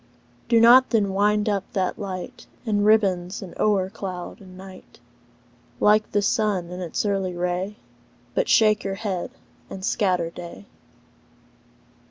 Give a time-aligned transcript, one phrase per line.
[0.49, 4.99] Do not, then, wind up that light In ribbons, and o'er cloud in night,
[5.79, 7.75] Like the sun in's early ray;
[8.33, 9.29] But shake your head
[9.69, 10.65] and scatter day.